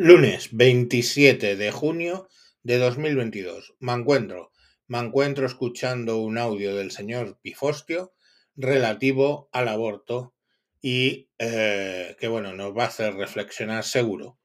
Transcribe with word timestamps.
Lunes 0.00 0.50
27 0.52 1.56
de 1.56 1.72
junio 1.72 2.28
de 2.62 2.78
2022. 2.78 3.74
Me 3.80 3.94
encuentro, 3.94 4.52
me 4.86 4.98
encuentro 5.00 5.44
escuchando 5.44 6.18
un 6.18 6.38
audio 6.38 6.76
del 6.76 6.92
señor 6.92 7.40
Pifostio 7.42 8.12
relativo 8.54 9.48
al 9.52 9.66
aborto 9.66 10.34
y 10.80 11.28
eh, 11.40 12.16
que 12.20 12.28
bueno, 12.28 12.52
nos 12.52 12.76
va 12.76 12.84
a 12.84 12.86
hacer 12.86 13.14
reflexionar 13.14 13.82
seguro. 13.82 14.38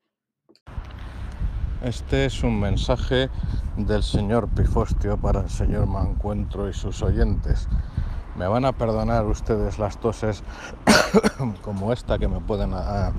Este 1.83 2.25
es 2.25 2.41
un 2.41 2.59
mensaje 2.59 3.29
del 3.77 4.01
señor 4.01 4.49
Pifostio 4.55 5.21
para 5.21 5.41
el 5.41 5.51
señor 5.51 5.85
Mancuentro 5.85 6.67
y 6.67 6.73
sus 6.73 7.03
oyentes. 7.03 7.67
Me 8.35 8.47
van 8.47 8.65
a 8.65 8.75
perdonar 8.75 9.27
ustedes 9.27 9.77
las 9.77 10.01
toses 10.01 10.41
como 11.61 11.93
esta 11.93 12.17
que 12.17 12.27
me 12.27 12.39
pueden 12.39 12.73
a- 12.73 13.13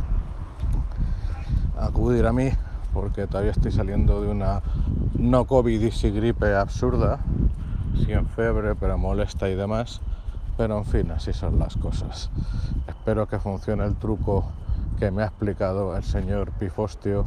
acudir 1.79 2.27
a 2.27 2.33
mí 2.33 2.51
porque 2.93 3.27
todavía 3.27 3.51
estoy 3.51 3.73
saliendo 3.73 4.23
de 4.23 4.29
una 4.29 4.63
no 5.19 5.47
COVID 5.47 5.83
y 5.83 6.11
gripe 6.11 6.55
absurda, 6.55 7.19
sin 8.07 8.27
fiebre, 8.27 8.75
pero 8.77 8.97
molesta 8.97 9.49
y 9.49 9.57
demás. 9.57 10.01
Pero 10.57 10.79
en 10.79 10.85
fin, 10.85 11.11
así 11.11 11.33
son 11.33 11.59
las 11.59 11.77
cosas. 11.77 12.31
Espero 12.87 13.27
que 13.27 13.41
funcione 13.41 13.85
el 13.85 13.97
truco 13.97 14.45
que 14.99 15.11
me 15.11 15.23
ha 15.23 15.27
explicado 15.27 15.97
el 15.97 16.05
señor 16.05 16.53
Pifostio 16.53 17.27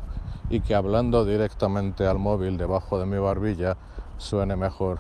y 0.50 0.62
que 0.62 0.74
hablando 0.74 1.26
directamente 1.26 2.08
al 2.08 2.18
móvil 2.18 2.58
debajo 2.58 2.98
de 2.98 3.06
mi 3.06 3.18
barbilla 3.18 3.76
suene 4.18 4.56
mejor 4.56 5.00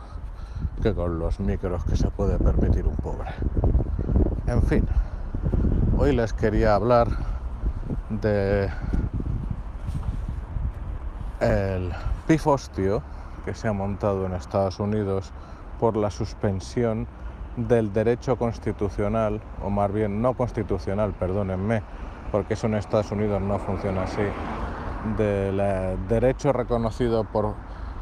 que 0.81 0.93
con 0.93 1.19
los 1.19 1.39
micros 1.39 1.85
que 1.85 1.95
se 1.95 2.09
puede 2.09 2.37
permitir 2.37 2.85
un 2.85 2.95
pobre. 2.97 3.29
En 4.47 4.61
fin, 4.63 4.85
hoy 5.97 6.13
les 6.13 6.33
quería 6.33 6.75
hablar 6.75 7.07
de 8.09 8.69
el 11.39 11.91
pifostio 12.27 13.01
que 13.45 13.53
se 13.53 13.67
ha 13.67 13.73
montado 13.73 14.25
en 14.25 14.33
Estados 14.33 14.79
Unidos 14.79 15.31
por 15.79 15.95
la 15.95 16.11
suspensión 16.11 17.07
del 17.55 17.93
derecho 17.93 18.35
constitucional, 18.35 19.41
o 19.63 19.69
más 19.69 19.91
bien 19.91 20.21
no 20.21 20.33
constitucional, 20.33 21.13
perdónenme, 21.13 21.81
porque 22.31 22.53
eso 22.53 22.67
en 22.67 22.75
Estados 22.75 23.11
Unidos 23.11 23.41
no 23.41 23.57
funciona 23.59 24.03
así, 24.03 24.21
del 25.17 25.59
eh, 25.59 25.97
derecho 26.07 26.53
reconocido 26.53 27.23
por 27.23 27.55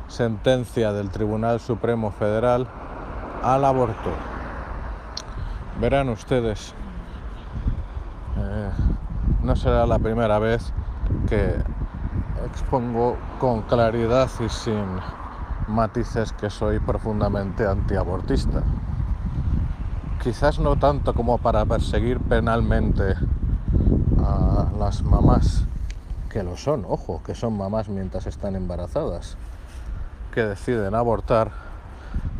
sentencia 0.08 0.92
del 0.94 1.10
Tribunal 1.10 1.60
Supremo 1.60 2.12
Federal 2.12 2.68
al 3.44 3.66
aborto. 3.66 4.10
Verán 5.80 6.10
ustedes, 6.10 6.74
eh, 8.38 8.70
no 9.42 9.56
será 9.56 9.86
la 9.86 10.00
primera 10.00 10.40
vez 10.40 10.74
que 11.28 11.56
expongo 12.56 13.18
con 13.38 13.64
claridad 13.64 14.30
y 14.40 14.48
sin 14.48 14.86
matices 15.68 16.32
que 16.32 16.50
soy 16.50 16.80
profundamente 16.80 17.68
antiabortista. 17.68 18.64
Quizás 20.24 20.60
no 20.60 20.78
tanto 20.78 21.14
como 21.14 21.38
para 21.38 21.66
perseguir 21.66 22.18
penalmente 22.22 23.16
a 24.24 24.68
las 24.80 25.04
mamás, 25.04 25.66
que 26.30 26.44
lo 26.44 26.56
son, 26.56 26.86
ojo, 26.88 27.22
que 27.26 27.36
son 27.36 27.58
mamás 27.58 27.90
mientras 27.90 28.26
están 28.26 28.56
embarazadas, 28.56 29.36
que 30.34 30.46
deciden 30.46 30.96
abortar, 30.96 31.52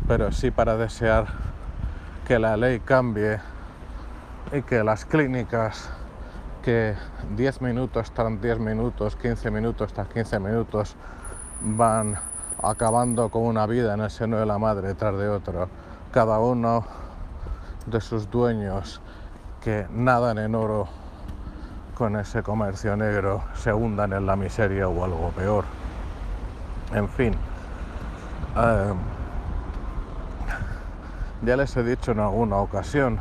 pero 0.08 0.32
sí 0.32 0.50
para 0.50 0.78
desear 0.78 1.26
que 2.26 2.38
la 2.38 2.56
ley 2.56 2.80
cambie 2.80 3.38
y 4.50 4.62
que 4.62 4.82
las 4.82 5.04
clínicas 5.04 5.90
que 6.66 6.96
10 7.36 7.62
minutos 7.62 8.10
tras 8.10 8.42
10 8.42 8.58
minutos, 8.58 9.14
15 9.14 9.52
minutos 9.52 9.92
tras 9.92 10.08
15 10.08 10.40
minutos 10.40 10.96
van 11.60 12.18
acabando 12.60 13.28
con 13.28 13.42
una 13.42 13.66
vida 13.66 13.94
en 13.94 14.00
el 14.00 14.10
seno 14.10 14.38
de 14.38 14.46
la 14.46 14.58
madre 14.58 14.94
tras 14.94 15.16
de 15.16 15.28
otro, 15.28 15.68
cada 16.10 16.40
uno 16.40 16.84
de 17.86 18.00
sus 18.00 18.28
dueños 18.28 19.00
que 19.62 19.86
nadan 19.92 20.38
en 20.38 20.56
oro 20.56 20.88
con 21.94 22.16
ese 22.16 22.42
comercio 22.42 22.96
negro 22.96 23.44
se 23.54 23.72
hundan 23.72 24.12
en 24.12 24.26
la 24.26 24.34
miseria 24.34 24.88
o 24.88 25.04
algo 25.04 25.30
peor. 25.36 25.64
En 26.92 27.08
fin, 27.08 27.32
eh, 28.56 28.92
ya 31.42 31.56
les 31.56 31.76
he 31.76 31.84
dicho 31.84 32.10
en 32.10 32.18
alguna 32.18 32.56
ocasión 32.56 33.20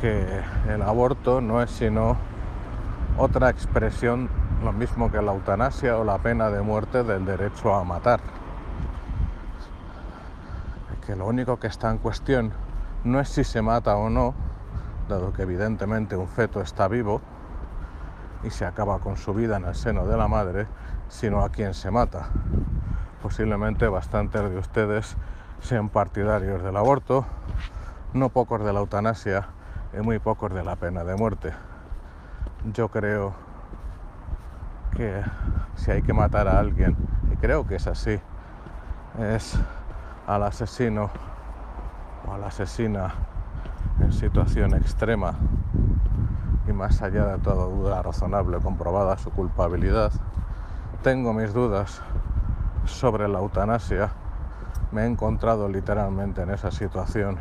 que 0.00 0.24
el 0.68 0.82
aborto 0.82 1.40
no 1.40 1.60
es 1.60 1.70
sino 1.70 2.16
otra 3.16 3.50
expresión, 3.50 4.28
lo 4.62 4.72
mismo 4.72 5.10
que 5.10 5.20
la 5.20 5.32
eutanasia 5.32 5.96
o 5.98 6.04
la 6.04 6.18
pena 6.18 6.50
de 6.50 6.62
muerte 6.62 7.02
del 7.02 7.24
derecho 7.24 7.74
a 7.74 7.82
matar. 7.84 8.20
Que 11.04 11.16
lo 11.16 11.26
único 11.26 11.58
que 11.58 11.66
está 11.66 11.90
en 11.90 11.98
cuestión 11.98 12.52
no 13.02 13.18
es 13.18 13.28
si 13.28 13.42
se 13.42 13.60
mata 13.60 13.96
o 13.96 14.08
no, 14.08 14.34
dado 15.08 15.32
que 15.32 15.42
evidentemente 15.42 16.16
un 16.16 16.28
feto 16.28 16.60
está 16.60 16.86
vivo 16.86 17.20
y 18.44 18.50
se 18.50 18.66
acaba 18.66 19.00
con 19.00 19.16
su 19.16 19.34
vida 19.34 19.56
en 19.56 19.64
el 19.64 19.74
seno 19.74 20.06
de 20.06 20.16
la 20.16 20.28
madre, 20.28 20.66
sino 21.08 21.42
a 21.42 21.48
quien 21.48 21.74
se 21.74 21.90
mata. 21.90 22.28
Posiblemente 23.22 23.88
bastantes 23.88 24.48
de 24.48 24.58
ustedes 24.58 25.16
sean 25.60 25.88
partidarios 25.88 26.62
del 26.62 26.76
aborto, 26.76 27.24
no 28.12 28.28
pocos 28.28 28.62
de 28.64 28.72
la 28.72 28.78
eutanasia 28.78 29.48
y 29.92 30.00
muy 30.00 30.18
pocos 30.18 30.52
de 30.52 30.62
la 30.62 30.76
pena 30.76 31.04
de 31.04 31.16
muerte. 31.16 31.52
Yo 32.72 32.88
creo 32.88 33.32
que 34.96 35.22
si 35.76 35.90
hay 35.90 36.02
que 36.02 36.12
matar 36.12 36.48
a 36.48 36.58
alguien, 36.58 36.96
y 37.32 37.36
creo 37.36 37.66
que 37.66 37.76
es 37.76 37.86
así, 37.86 38.20
es 39.18 39.58
al 40.26 40.42
asesino 40.42 41.10
o 42.26 42.34
a 42.34 42.38
la 42.38 42.48
asesina 42.48 43.14
en 44.00 44.12
situación 44.12 44.74
extrema 44.74 45.34
y 46.66 46.72
más 46.72 47.00
allá 47.02 47.24
de 47.26 47.38
toda 47.38 47.64
duda 47.64 48.02
razonable 48.02 48.58
comprobada 48.58 49.16
su 49.16 49.30
culpabilidad. 49.30 50.12
Tengo 51.02 51.32
mis 51.32 51.54
dudas 51.54 52.02
sobre 52.84 53.28
la 53.28 53.38
eutanasia. 53.38 54.10
Me 54.92 55.02
he 55.02 55.06
encontrado 55.06 55.68
literalmente 55.68 56.42
en 56.42 56.50
esa 56.50 56.70
situación 56.70 57.38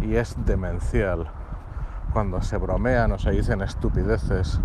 y 0.00 0.16
es 0.16 0.34
demencial 0.44 1.30
cuando 2.16 2.40
se 2.40 2.56
bromean 2.56 3.12
o 3.12 3.18
se 3.18 3.30
dicen 3.30 3.60
estupideces, 3.60 4.58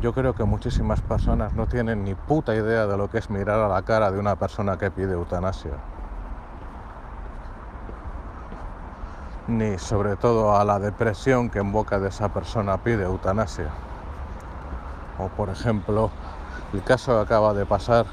yo 0.00 0.12
creo 0.14 0.32
que 0.32 0.44
muchísimas 0.44 1.00
personas 1.00 1.54
no 1.54 1.66
tienen 1.66 2.04
ni 2.04 2.14
puta 2.14 2.54
idea 2.54 2.86
de 2.86 2.96
lo 2.96 3.10
que 3.10 3.18
es 3.18 3.30
mirar 3.30 3.58
a 3.58 3.66
la 3.66 3.82
cara 3.82 4.12
de 4.12 4.20
una 4.20 4.36
persona 4.36 4.78
que 4.78 4.92
pide 4.92 5.14
eutanasia. 5.14 5.72
Ni 9.48 9.76
sobre 9.76 10.14
todo 10.14 10.56
a 10.56 10.64
la 10.64 10.78
depresión 10.78 11.50
que 11.50 11.58
en 11.58 11.72
boca 11.72 11.98
de 11.98 12.10
esa 12.10 12.32
persona 12.32 12.78
pide 12.78 13.02
eutanasia. 13.02 13.70
O 15.18 15.26
por 15.30 15.48
ejemplo, 15.48 16.12
el 16.72 16.84
caso 16.84 17.16
que 17.16 17.22
acaba 17.22 17.54
de 17.54 17.66
pasar 17.66 18.06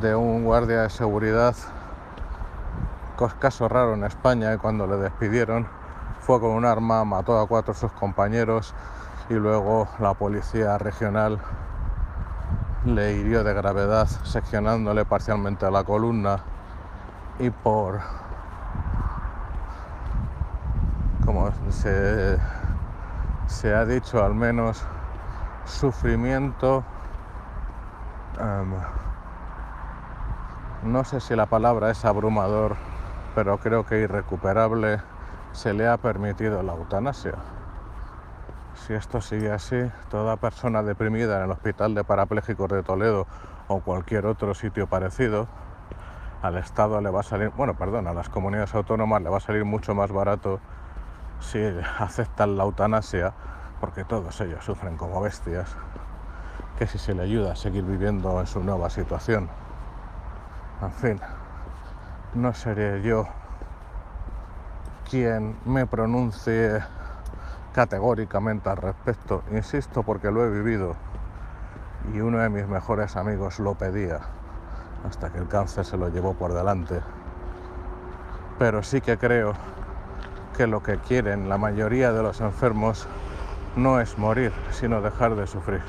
de 0.00 0.14
un 0.14 0.44
guardia 0.44 0.84
de 0.84 0.88
seguridad, 0.88 1.54
caso 3.38 3.68
raro 3.68 3.92
en 3.92 4.04
España, 4.04 4.56
cuando 4.56 4.86
le 4.86 4.96
despidieron, 4.96 5.79
con 6.38 6.50
un 6.50 6.64
arma, 6.64 7.04
mató 7.04 7.40
a 7.40 7.48
cuatro 7.48 7.74
de 7.74 7.80
sus 7.80 7.90
compañeros 7.92 8.72
y 9.28 9.34
luego 9.34 9.88
la 9.98 10.14
policía 10.14 10.78
regional 10.78 11.40
le 12.84 13.14
hirió 13.14 13.42
de 13.42 13.52
gravedad 13.52 14.06
seccionándole 14.06 15.04
parcialmente 15.04 15.66
a 15.66 15.70
la 15.70 15.82
columna 15.82 16.40
y 17.38 17.50
por 17.50 18.00
como 21.24 21.50
se, 21.70 22.38
se 23.46 23.74
ha 23.74 23.84
dicho 23.84 24.24
al 24.24 24.34
menos 24.34 24.84
sufrimiento 25.64 26.84
um, 28.40 28.74
no 30.90 31.04
sé 31.04 31.20
si 31.20 31.34
la 31.34 31.46
palabra 31.46 31.90
es 31.90 32.04
abrumador 32.04 32.76
pero 33.34 33.58
creo 33.58 33.84
que 33.84 34.00
irrecuperable 34.00 35.00
se 35.52 35.74
le 35.74 35.88
ha 35.88 35.96
permitido 35.96 36.62
la 36.62 36.72
eutanasia. 36.72 37.34
Si 38.74 38.94
esto 38.94 39.20
sigue 39.20 39.52
así, 39.52 39.90
toda 40.08 40.36
persona 40.36 40.82
deprimida 40.82 41.38
en 41.38 41.44
el 41.44 41.50
Hospital 41.50 41.94
de 41.94 42.04
Parapléjicos 42.04 42.68
de 42.68 42.82
Toledo 42.82 43.26
o 43.68 43.80
cualquier 43.80 44.26
otro 44.26 44.54
sitio 44.54 44.86
parecido, 44.86 45.48
al 46.42 46.56
Estado 46.56 47.00
le 47.00 47.10
va 47.10 47.20
a 47.20 47.22
salir, 47.22 47.50
bueno, 47.50 47.74
perdón, 47.74 48.06
a 48.06 48.14
las 48.14 48.28
comunidades 48.28 48.74
autónomas 48.74 49.22
le 49.22 49.28
va 49.28 49.36
a 49.36 49.40
salir 49.40 49.64
mucho 49.64 49.94
más 49.94 50.10
barato 50.10 50.60
si 51.40 51.58
aceptan 51.98 52.56
la 52.56 52.64
eutanasia, 52.64 53.34
porque 53.80 54.04
todos 54.04 54.40
ellos 54.40 54.64
sufren 54.64 54.96
como 54.96 55.20
bestias, 55.20 55.76
que 56.78 56.86
si 56.86 56.98
se 56.98 57.14
le 57.14 57.22
ayuda 57.22 57.52
a 57.52 57.56
seguir 57.56 57.84
viviendo 57.84 58.40
en 58.40 58.46
su 58.46 58.62
nueva 58.64 58.88
situación. 58.88 59.48
En 60.80 60.92
fin, 60.92 61.20
no 62.34 62.54
seré 62.54 63.02
yo 63.02 63.26
quien 65.10 65.56
me 65.64 65.86
pronuncie 65.86 66.80
categóricamente 67.74 68.68
al 68.68 68.76
respecto, 68.76 69.42
insisto 69.50 70.04
porque 70.04 70.30
lo 70.30 70.44
he 70.44 70.50
vivido 70.50 70.94
y 72.14 72.20
uno 72.20 72.38
de 72.38 72.48
mis 72.48 72.68
mejores 72.68 73.16
amigos 73.16 73.58
lo 73.58 73.74
pedía 73.74 74.20
hasta 75.08 75.30
que 75.30 75.38
el 75.38 75.48
cáncer 75.48 75.84
se 75.84 75.96
lo 75.96 76.10
llevó 76.10 76.34
por 76.34 76.52
delante. 76.52 77.00
Pero 78.60 78.84
sí 78.84 79.00
que 79.00 79.18
creo 79.18 79.54
que 80.56 80.68
lo 80.68 80.80
que 80.82 80.98
quieren 80.98 81.48
la 81.48 81.58
mayoría 81.58 82.12
de 82.12 82.22
los 82.22 82.40
enfermos 82.40 83.08
no 83.74 83.98
es 83.98 84.16
morir, 84.16 84.52
sino 84.70 85.00
dejar 85.00 85.34
de 85.34 85.48
sufrir. 85.48 85.82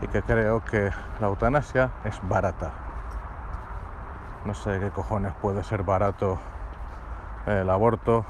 Y 0.00 0.08
que 0.08 0.22
creo 0.22 0.64
que 0.64 0.90
la 1.20 1.26
eutanasia 1.26 1.90
es 2.04 2.18
barata. 2.22 2.72
No 4.46 4.54
sé 4.54 4.78
qué 4.80 4.90
cojones 4.90 5.32
puede 5.42 5.62
ser 5.62 5.82
barato 5.82 6.38
el 7.46 7.68
aborto, 7.70 8.24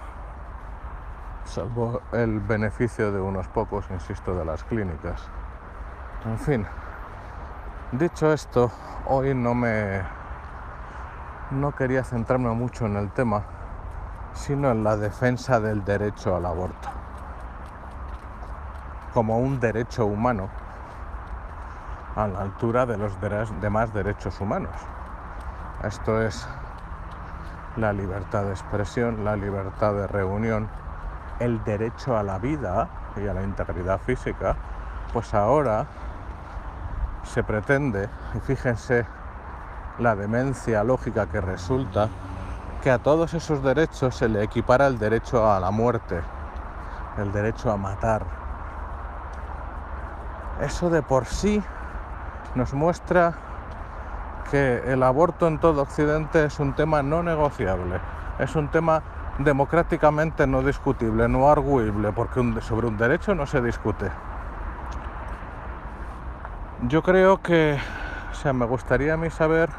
salvo 1.45 2.01
el 2.13 2.41
beneficio 2.41 3.13
de 3.13 3.21
unos 3.21 3.49
pocos, 3.49 3.87
insisto, 3.91 4.35
de 4.35 4.45
las 4.45 4.65
clínicas. 4.65 5.29
En 6.25 6.39
fin, 6.39 6.67
dicho 7.93 8.33
esto, 8.33 8.71
hoy 9.07 9.35
no 9.35 9.55
me 9.55 10.03
no 11.51 11.73
quería 11.73 12.03
centrarme 12.03 12.51
mucho 12.51 12.87
en 12.87 12.97
el 12.97 13.11
tema, 13.11 13.43
sino 14.33 14.71
en 14.71 14.83
la 14.83 14.97
defensa 14.97 15.61
del 15.61 15.85
derecho 15.85 16.35
al 16.35 16.47
aborto 16.47 16.89
como 19.15 19.39
un 19.39 19.61
derecho 19.61 20.07
humano 20.07 20.49
a 22.17 22.27
la 22.27 22.41
altura 22.41 22.85
de 22.85 22.99
los 22.99 23.13
demás 23.61 23.95
derechos 23.95 24.41
humanos. 24.41 24.75
Esto 25.85 26.21
es 26.21 26.47
la 27.77 27.93
libertad 27.93 28.45
de 28.45 28.51
expresión, 28.51 29.25
la 29.25 29.37
libertad 29.37 29.95
de 29.95 30.07
reunión, 30.07 30.69
el 31.41 31.63
derecho 31.65 32.17
a 32.17 32.23
la 32.23 32.39
vida 32.39 32.89
y 33.17 33.27
a 33.27 33.35
la 33.35 33.43
integridad 33.43 34.01
física, 34.01 34.57
pues 35.13 35.35
ahora 35.35 35.87
se 37.25 37.43
pretende, 37.43 38.09
y 38.35 38.41
fíjense 38.41 39.07
la 39.99 40.15
demencia 40.15 40.85
lógica 40.85 41.27
que 41.27 41.41
resulta, 41.41 42.09
que 42.83 42.91
a 42.91 42.99
todos 42.99 43.35
esos 43.35 43.63
derechos 43.63 44.17
se 44.17 44.29
le 44.29 44.43
equipara 44.43 44.87
el 44.87 44.99
derecho 44.99 45.51
a 45.51 45.59
la 45.59 45.71
muerte, 45.71 46.21
el 47.19 47.33
derecho 47.33 47.71
a 47.71 47.77
matar. 47.77 48.25
Eso 50.61 50.91
de 50.91 51.03
por 51.03 51.25
sí 51.27 51.63
nos 52.55 52.75
muestra 52.75 53.35
que 54.51 54.93
el 54.93 55.03
aborto 55.03 55.47
en 55.47 55.59
todo 55.59 55.83
Occidente 55.83 56.45
es 56.45 56.59
un 56.61 56.75
tema 56.75 57.03
no 57.03 57.23
negociable, 57.23 58.01
es 58.39 58.55
un 58.57 58.69
tema 58.69 59.03
democráticamente 59.39 60.47
no 60.47 60.63
discutible, 60.63 61.29
no 61.29 61.49
arguible, 61.49 62.13
porque 62.13 62.41
sobre 62.61 62.87
un 62.87 62.97
derecho 62.97 63.35
no 63.35 63.47
se 63.47 63.61
discute. 63.61 64.11
Yo 66.83 67.03
creo 67.03 67.41
que, 67.41 67.79
o 68.31 68.35
sea, 68.35 68.53
me 68.53 68.67
gustaría 68.67 69.15
a 69.15 69.17
mí 69.17 69.31
saber 69.31 69.71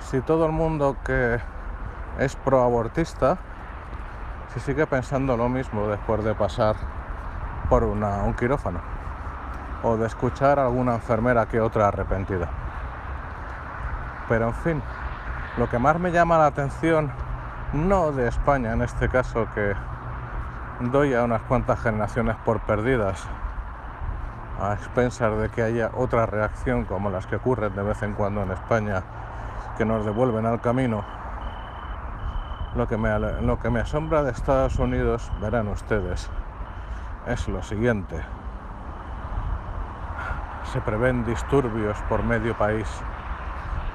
si 0.00 0.20
todo 0.20 0.46
el 0.46 0.52
mundo 0.52 0.96
que 1.04 1.38
es 2.18 2.36
proabortista, 2.36 3.38
si 4.54 4.60
sigue 4.60 4.86
pensando 4.86 5.36
lo 5.36 5.48
mismo 5.48 5.88
después 5.88 6.24
de 6.24 6.34
pasar 6.34 6.76
por 7.68 7.84
un 7.84 8.34
quirófano 8.34 8.80
o 9.82 9.96
de 9.96 10.06
escuchar 10.06 10.58
a 10.58 10.66
alguna 10.66 10.94
enfermera 10.94 11.46
que 11.46 11.60
otra 11.60 11.88
arrepentida. 11.88 12.65
Pero 14.28 14.48
en 14.48 14.54
fin, 14.54 14.82
lo 15.56 15.68
que 15.68 15.78
más 15.78 15.98
me 16.00 16.10
llama 16.10 16.38
la 16.38 16.46
atención, 16.46 17.10
no 17.72 18.12
de 18.12 18.28
España 18.28 18.72
en 18.72 18.82
este 18.82 19.08
caso, 19.08 19.46
que 19.54 19.74
doy 20.80 21.14
a 21.14 21.24
unas 21.24 21.42
cuantas 21.42 21.80
generaciones 21.80 22.36
por 22.44 22.60
perdidas, 22.60 23.24
a 24.60 24.74
expensas 24.74 25.38
de 25.38 25.48
que 25.48 25.62
haya 25.62 25.90
otra 25.94 26.26
reacción 26.26 26.84
como 26.84 27.10
las 27.10 27.26
que 27.26 27.36
ocurren 27.36 27.74
de 27.74 27.82
vez 27.82 28.02
en 28.02 28.14
cuando 28.14 28.42
en 28.42 28.50
España, 28.50 29.02
que 29.78 29.84
nos 29.84 30.04
devuelven 30.04 30.46
al 30.46 30.60
camino. 30.60 31.04
Lo 32.74 32.86
que 32.88 32.96
me, 32.96 33.18
lo 33.18 33.58
que 33.58 33.70
me 33.70 33.80
asombra 33.80 34.22
de 34.22 34.32
Estados 34.32 34.78
Unidos, 34.78 35.30
verán 35.40 35.68
ustedes, 35.68 36.28
es 37.26 37.48
lo 37.48 37.62
siguiente. 37.62 38.20
Se 40.72 40.80
prevén 40.80 41.24
disturbios 41.24 41.96
por 42.08 42.22
medio 42.22 42.56
país 42.58 42.86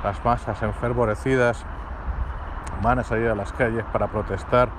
las 0.03 0.23
masas 0.25 0.61
enfervorecidas 0.63 1.65
van 2.81 2.99
a 2.99 3.03
salir 3.03 3.29
a 3.29 3.35
las 3.35 3.51
calles 3.53 3.85
para 3.91 4.07
protestar 4.07 4.69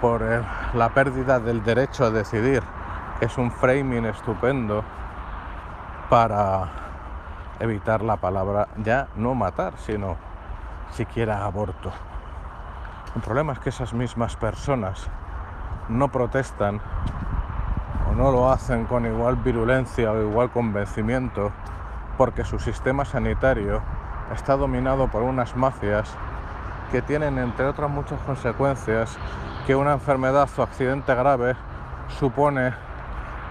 por 0.00 0.22
la 0.74 0.88
pérdida 0.90 1.40
del 1.40 1.62
derecho 1.62 2.04
a 2.04 2.10
decidir, 2.10 2.62
es 3.20 3.38
un 3.38 3.50
framing 3.50 4.06
estupendo 4.06 4.84
para 6.08 6.68
evitar 7.60 8.02
la 8.02 8.16
palabra 8.16 8.68
ya 8.82 9.08
no 9.16 9.34
matar, 9.34 9.74
sino 9.78 10.16
siquiera 10.90 11.44
aborto. 11.44 11.92
El 13.14 13.22
problema 13.22 13.52
es 13.52 13.58
que 13.60 13.68
esas 13.70 13.92
mismas 13.92 14.36
personas 14.36 15.08
no 15.88 16.08
protestan 16.08 16.80
o 18.10 18.14
no 18.14 18.32
lo 18.32 18.50
hacen 18.50 18.86
con 18.86 19.06
igual 19.06 19.36
virulencia 19.36 20.10
o 20.10 20.20
igual 20.20 20.50
convencimiento 20.50 21.52
porque 22.16 22.44
su 22.44 22.58
sistema 22.58 23.04
sanitario 23.04 23.82
está 24.32 24.56
dominado 24.56 25.08
por 25.08 25.22
unas 25.22 25.56
mafias 25.56 26.08
que 26.90 27.02
tienen, 27.02 27.38
entre 27.38 27.66
otras 27.66 27.90
muchas 27.90 28.20
consecuencias, 28.20 29.16
que 29.66 29.74
una 29.74 29.92
enfermedad 29.92 30.48
o 30.56 30.62
accidente 30.62 31.14
grave 31.14 31.56
supone 32.18 32.72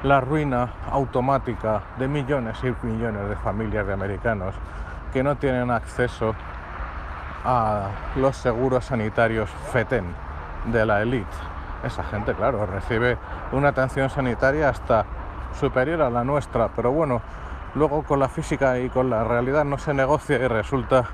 la 0.04 0.22
ruina 0.22 0.70
automática 0.92 1.82
de 1.98 2.08
millones 2.08 2.58
y 2.64 2.86
millones 2.86 3.30
de 3.30 3.36
familias 3.38 3.88
de 3.88 3.94
americanos 3.94 4.54
que 5.12 5.24
no 5.24 5.36
tienen 5.36 5.72
acceso 5.72 6.36
a 7.46 7.88
los 8.16 8.36
seguros 8.38 8.86
sanitarios 8.86 9.50
FETEN 9.72 10.06
de 10.66 10.86
la 10.86 11.02
élite. 11.02 11.28
Esa 11.84 12.04
gente, 12.04 12.34
claro, 12.34 12.66
recibe 12.66 13.18
una 13.52 13.70
atención 13.70 14.10
sanitaria 14.10 14.70
hasta 14.70 15.06
superior 15.60 16.02
a 16.02 16.10
la 16.10 16.24
nuestra, 16.24 16.70
pero 16.70 16.92
bueno, 16.92 17.22
Luego 17.76 18.04
con 18.04 18.20
la 18.20 18.30
física 18.30 18.78
y 18.80 18.90
con 18.90 19.10
la 19.10 19.24
realidad 19.24 19.66
no 19.66 19.80
se 19.80 19.96
negocia 19.96 20.38
y 20.38 20.48
resulta 20.48 21.06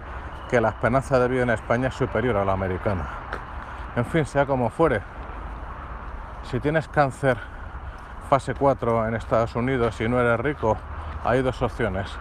que 0.50 0.60
la 0.60 0.70
esperanza 0.70 1.18
de 1.18 1.28
vida 1.30 1.44
en 1.44 1.52
España 1.52 1.88
es 1.88 1.96
superior 1.96 2.36
a 2.36 2.44
la 2.44 2.52
americana. 2.52 3.08
En 3.96 4.06
fin, 4.06 4.26
sea 4.26 4.46
como 4.46 4.70
fuere, 4.70 5.02
si 6.44 6.60
tienes 6.60 6.88
cáncer 6.90 7.38
fase 8.30 8.54
4 8.54 9.08
en 9.08 9.16
Estados 9.16 9.56
Unidos 9.56 10.00
y 10.02 10.10
no 10.10 10.20
eres 10.20 10.40
rico, 10.40 10.78
hay 11.24 11.42
dos 11.42 11.62
opciones. 11.62 12.12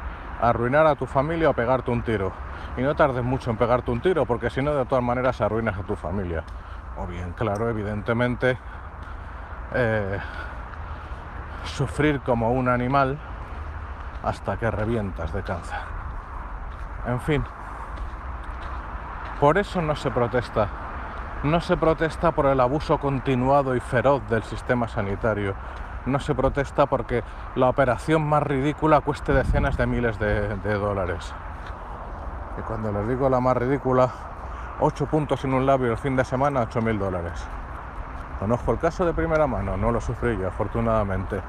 Arruinar 0.41 0.87
a 0.87 0.95
tu 0.95 1.07
familia 1.07 1.51
o 1.51 1.53
pegarte 1.53 1.91
un 1.91 2.03
tiro. 2.03 2.33
Y 2.77 2.83
no 2.83 2.95
tardes 2.95 3.25
mucho 3.25 3.51
en 3.51 3.57
pegarte 3.57 3.91
un 3.91 4.01
tiro 4.01 4.25
porque 4.25 4.51
si 4.51 4.63
no 4.63 4.73
de 4.73 4.87
todas 4.87 5.03
maneras 5.03 5.41
arruinas 5.41 5.77
a 5.77 5.83
tu 5.83 5.97
familia. 5.97 6.45
O 6.97 7.07
bien, 7.07 7.33
claro, 7.33 7.69
evidentemente, 7.69 8.57
eh, 9.75 10.19
sufrir 11.65 12.21
como 12.21 12.53
un 12.53 12.69
animal 12.69 13.19
hasta 14.23 14.57
que 14.57 14.71
revientas 14.71 15.33
de 15.33 15.43
cáncer. 15.43 15.79
En 17.07 17.21
fin, 17.21 17.45
por 19.41 19.57
eso 19.57 19.81
no 19.81 19.95
se 19.95 20.11
protesta. 20.11 20.69
No 21.45 21.61
se 21.61 21.77
protesta 21.77 22.33
por 22.33 22.47
el 22.47 22.59
abuso 22.59 22.99
continuado 22.99 23.77
y 23.77 23.81
feroz 23.81 24.29
del 24.29 24.43
sistema 24.43 24.89
sanitario. 24.89 25.55
No 26.07 26.19
se 26.19 26.35
protesta 26.35 26.87
porque 26.87 27.23
la 27.55 27.69
operación 27.69 28.29
más 28.29 28.43
ridícula 28.43 29.01
cueste 29.01 29.33
decenas 29.33 29.77
de 29.77 29.87
miles 29.87 30.19
de, 30.19 30.75
dólares. 30.75 31.33
Y 32.59 32.63
cuando 32.63 32.91
les 32.91 33.07
digo 33.09 33.29
la 33.29 33.39
más 33.39 33.57
ridícula, 33.57 34.11
8 34.81 35.07
puntos 35.07 35.45
en 35.45 35.55
un 35.55 35.65
labio 35.65 35.93
el 35.93 35.99
fin 35.99 36.17
de 36.17 36.25
semana, 36.25 36.63
8 36.63 36.83
mil 36.83 36.99
dólares. 36.99 37.47
Conozco 38.41 38.73
el 38.73 38.79
caso 38.79 39.07
de 39.07 39.13
primera 39.13 39.47
mano, 39.47 39.77
no 39.77 39.93
lo 39.93 40.01
sufrí 40.01 40.37
yo, 40.37 40.49
afortunadamente 40.49 41.41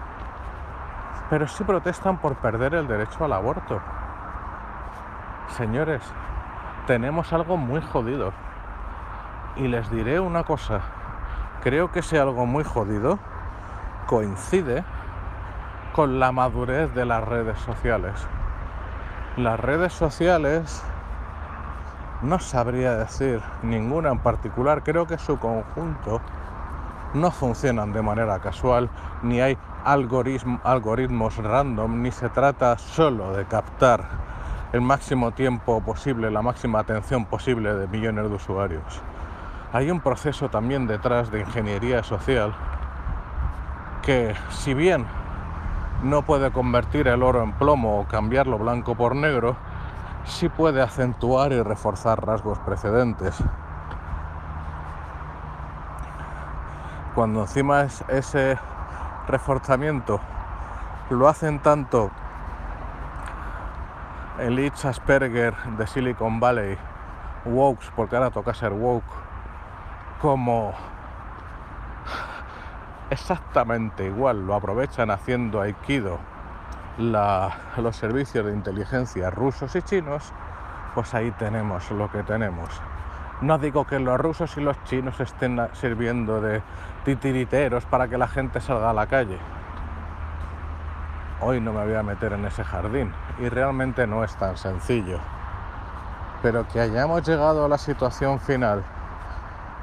pero 1.29 1.47
sí 1.47 1.63
protestan 1.63 2.17
por 2.17 2.35
perder 2.35 2.73
el 2.73 2.87
derecho 2.87 3.23
al 3.23 3.33
aborto. 3.33 3.79
Señores, 5.57 6.01
tenemos 6.87 7.31
algo 7.33 7.57
muy 7.57 7.81
jodido. 7.81 8.33
Y 9.55 9.67
les 9.67 9.89
diré 9.91 10.19
una 10.19 10.43
cosa, 10.43 10.79
creo 11.61 11.91
que 11.91 11.99
ese 11.99 12.19
algo 12.19 12.45
muy 12.45 12.63
jodido 12.63 13.19
coincide 14.07 14.83
con 15.93 16.19
la 16.19 16.31
madurez 16.31 16.93
de 16.93 17.05
las 17.05 17.23
redes 17.23 17.59
sociales. 17.59 18.13
Las 19.37 19.59
redes 19.59 19.93
sociales, 19.93 20.83
no 22.21 22.39
sabría 22.39 22.95
decir 22.95 23.41
ninguna 23.63 24.09
en 24.09 24.19
particular, 24.19 24.83
creo 24.83 25.07
que 25.07 25.17
su 25.17 25.37
conjunto 25.39 26.21
no 27.13 27.31
funcionan 27.31 27.91
de 27.91 28.01
manera 28.01 28.39
casual, 28.39 28.89
ni 29.23 29.41
hay 29.41 29.57
algoritmos 29.83 31.37
random, 31.37 32.01
ni 32.01 32.11
se 32.11 32.29
trata 32.29 32.77
solo 32.77 33.33
de 33.33 33.45
captar 33.45 34.05
el 34.73 34.81
máximo 34.81 35.31
tiempo 35.31 35.81
posible, 35.81 36.29
la 36.29 36.41
máxima 36.41 36.79
atención 36.79 37.25
posible 37.25 37.73
de 37.73 37.87
millones 37.87 38.29
de 38.29 38.35
usuarios. 38.35 39.01
Hay 39.73 39.89
un 39.91 39.99
proceso 39.99 40.49
también 40.49 40.87
detrás 40.87 41.31
de 41.31 41.41
ingeniería 41.41 42.03
social 42.03 42.53
que 44.01 44.33
si 44.49 44.73
bien 44.73 45.05
no 46.03 46.21
puede 46.21 46.51
convertir 46.51 47.07
el 47.07 47.23
oro 47.23 47.43
en 47.43 47.53
plomo 47.53 47.99
o 47.99 48.07
cambiarlo 48.07 48.57
blanco 48.57 48.95
por 48.95 49.15
negro, 49.15 49.55
sí 50.25 50.49
puede 50.49 50.81
acentuar 50.81 51.51
y 51.51 51.61
reforzar 51.61 52.25
rasgos 52.25 52.57
precedentes. 52.59 53.35
Cuando 57.15 57.41
encima 57.41 57.81
es 57.81 58.03
ese 58.07 58.57
reforzamiento 59.29 60.19
lo 61.11 61.27
hacen 61.27 61.59
tanto 61.59 62.09
elites 64.39 64.85
Asperger 64.85 65.55
de 65.77 65.85
Silicon 65.85 66.39
Valley, 66.39 66.77
woke, 67.45 67.83
porque 67.95 68.15
ahora 68.15 68.31
toca 68.31 68.53
ser 68.53 68.73
woke, 68.73 69.05
como 70.21 70.73
exactamente 73.09 74.05
igual 74.05 74.45
lo 74.45 74.55
aprovechan 74.55 75.11
haciendo 75.11 75.61
aikido 75.61 76.17
los 76.97 77.95
servicios 77.95 78.45
de 78.45 78.53
inteligencia 78.53 79.29
rusos 79.29 79.75
y 79.75 79.81
chinos, 79.81 80.33
pues 80.95 81.13
ahí 81.13 81.31
tenemos 81.31 81.89
lo 81.91 82.11
que 82.11 82.23
tenemos. 82.23 82.69
No 83.41 83.57
digo 83.57 83.85
que 83.85 83.99
los 83.99 84.19
rusos 84.19 84.57
y 84.57 84.61
los 84.61 84.81
chinos 84.83 85.19
estén 85.19 85.59
sirviendo 85.73 86.41
de 86.41 86.61
titiriteros 87.05 87.85
para 87.85 88.09
que 88.09 88.17
la 88.17 88.27
gente 88.27 88.59
salga 88.59 88.89
a 88.89 88.93
la 88.93 89.07
calle. 89.07 89.37
Hoy 91.39 91.61
no 91.61 91.71
me 91.71 91.85
voy 91.85 91.95
a 91.95 92.03
meter 92.03 92.33
en 92.33 92.45
ese 92.45 92.65
jardín 92.65 93.13
y 93.39 93.47
realmente 93.47 94.05
no 94.05 94.25
es 94.25 94.35
tan 94.35 94.57
sencillo. 94.57 95.19
Pero 96.41 96.67
que 96.67 96.81
hayamos 96.81 97.25
llegado 97.25 97.63
a 97.63 97.69
la 97.69 97.77
situación 97.77 98.41
final 98.41 98.83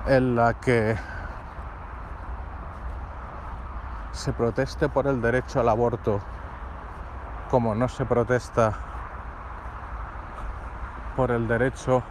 en 0.06 0.36
la 0.36 0.52
que 0.52 0.96
se 4.12 4.34
proteste 4.34 4.90
por 4.90 5.06
el 5.06 5.22
derecho 5.22 5.60
al 5.60 5.68
aborto 5.70 6.20
como 7.50 7.74
no 7.74 7.88
se 7.88 8.04
protesta 8.04 8.72
por 11.16 11.30
el 11.30 11.48
derecho 11.48 12.02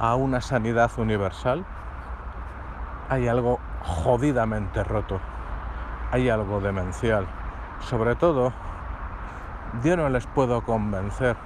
a 0.00 0.14
una 0.14 0.40
sanidad 0.40 0.90
universal, 0.96 1.66
hay 3.10 3.28
algo 3.28 3.60
jodidamente 3.82 4.82
roto, 4.82 5.20
hay 6.10 6.30
algo 6.30 6.60
demencial. 6.60 7.26
Sobre 7.80 8.16
todo, 8.16 8.54
yo 9.84 9.98
no 9.98 10.08
les 10.08 10.26
puedo 10.26 10.62
convencer, 10.62 11.36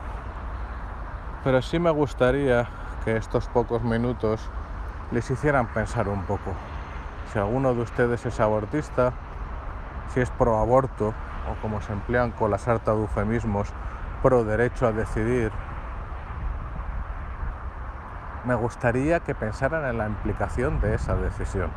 pero 1.43 1.63
sí 1.63 1.81
me 1.81 1.91
gustaría 1.91 2.69
que 3.05 3.17
estos 3.17 3.49
pocos 3.49 3.83
minutos 3.83 4.49
les 5.11 5.29
hicieran 5.29 5.67
pensar 5.67 6.09
un 6.09 6.23
poco. 6.23 6.53
Si 7.33 7.41
alguno 7.41 7.75
de 7.75 7.83
ustedes 7.83 8.25
es 8.25 8.39
abortista, 8.39 9.13
si 10.11 10.21
es 10.21 10.31
pro 10.31 10.59
aborto 10.59 11.09
o 11.09 11.61
como 11.61 11.81
se 11.81 11.93
emplean 11.93 12.31
con 12.31 12.53
la 12.53 12.59
sarta 12.59 12.95
de 12.95 13.01
eufemismos, 13.01 13.69
pro 14.23 14.45
derecho 14.45 14.87
a 14.87 14.93
decidir, 14.93 15.51
me 18.45 18.55
gustaría 18.55 19.21
que 19.21 19.35
pensaran 19.35 19.85
en 19.87 19.99
la 19.99 20.07
implicación 20.07 20.81
de 20.81 20.95
esa 20.95 21.15
decisión. 21.17 21.71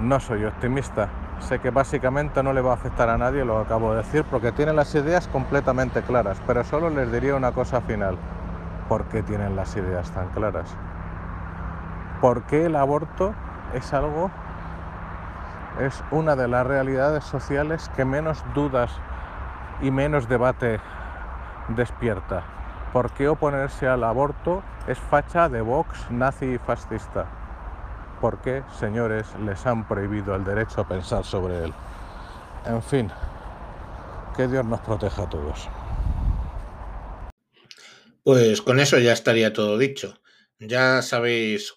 No 0.00 0.20
soy 0.20 0.44
optimista, 0.44 1.08
sé 1.40 1.58
que 1.58 1.70
básicamente 1.70 2.42
no 2.42 2.52
le 2.52 2.60
va 2.60 2.70
a 2.70 2.74
afectar 2.74 3.08
a 3.08 3.18
nadie 3.18 3.44
lo 3.44 3.58
acabo 3.58 3.92
de 3.92 3.98
decir 3.98 4.24
porque 4.24 4.52
tienen 4.52 4.76
las 4.76 4.94
ideas 4.94 5.26
completamente 5.28 6.02
claras, 6.02 6.40
pero 6.46 6.62
solo 6.64 6.88
les 6.90 7.10
diría 7.10 7.34
una 7.34 7.52
cosa 7.52 7.80
final. 7.80 8.16
¿Por 8.88 9.04
qué 9.06 9.22
tienen 9.22 9.56
las 9.56 9.76
ideas 9.76 10.10
tan 10.12 10.28
claras? 10.28 10.74
¿Por 12.20 12.42
qué 12.44 12.66
el 12.66 12.76
aborto 12.76 13.34
es 13.74 13.92
algo 13.92 14.30
es 15.80 16.02
una 16.10 16.34
de 16.34 16.48
las 16.48 16.66
realidades 16.66 17.24
sociales 17.24 17.90
que 17.94 18.04
menos 18.04 18.42
dudas 18.54 18.90
y 19.80 19.90
menos 19.90 20.28
debate 20.28 20.80
despierta. 21.68 22.42
¿Por 22.92 23.12
qué 23.12 23.28
oponerse 23.28 23.86
al 23.86 24.04
aborto 24.04 24.62
es 24.86 24.98
facha 24.98 25.48
de 25.48 25.60
Vox 25.60 26.10
nazi 26.10 26.46
y 26.46 26.58
fascista? 26.58 27.26
¿Por 28.20 28.40
qué, 28.40 28.62
señores, 28.78 29.26
les 29.44 29.64
han 29.66 29.86
prohibido 29.86 30.34
el 30.34 30.44
derecho 30.44 30.80
a 30.80 30.88
pensar 30.88 31.24
sobre 31.24 31.64
él? 31.64 31.72
En 32.66 32.82
fin, 32.82 33.10
que 34.36 34.48
Dios 34.48 34.64
nos 34.64 34.80
proteja 34.80 35.22
a 35.22 35.30
todos. 35.30 35.68
Pues 38.24 38.62
con 38.62 38.80
eso 38.80 38.98
ya 38.98 39.12
estaría 39.12 39.52
todo 39.52 39.78
dicho. 39.78 40.20
Ya 40.58 41.02
sabéis 41.02 41.74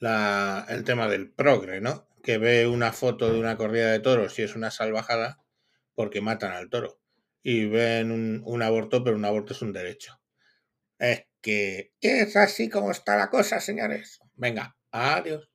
el 0.00 0.84
tema 0.84 1.08
del 1.08 1.30
progre, 1.30 1.80
¿no? 1.80 2.06
que 2.24 2.38
ve 2.38 2.66
una 2.66 2.92
foto 2.92 3.32
de 3.32 3.38
una 3.38 3.56
corrida 3.56 3.92
de 3.92 4.00
toros 4.00 4.38
y 4.38 4.42
es 4.42 4.56
una 4.56 4.70
salvajada 4.70 5.44
porque 5.94 6.22
matan 6.22 6.52
al 6.52 6.70
toro. 6.70 6.98
Y 7.42 7.66
ven 7.66 8.10
un, 8.10 8.42
un 8.46 8.62
aborto, 8.62 9.04
pero 9.04 9.16
un 9.16 9.24
aborto 9.26 9.52
es 9.52 9.60
un 9.60 9.74
derecho. 9.74 10.18
Es 11.04 11.26
que 11.42 11.92
es 12.00 12.36
así 12.36 12.70
como 12.70 12.90
está 12.90 13.16
la 13.16 13.28
cosa, 13.28 13.60
señores. 13.60 14.18
Venga, 14.34 14.76
adiós. 14.90 15.53